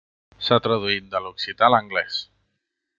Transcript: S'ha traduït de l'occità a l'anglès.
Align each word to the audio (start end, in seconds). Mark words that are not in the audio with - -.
S'ha 0.45 0.57
traduït 0.67 1.07
de 1.13 1.23
l'occità 1.27 1.69
a 1.69 1.73
l'anglès. 1.77 2.21